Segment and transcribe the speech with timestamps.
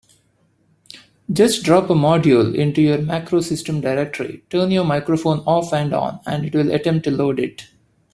[1.31, 6.43] Just drop a module into your MacroSystem directory, turn your microphone off and on, and
[6.43, 7.67] it will attempt to load it.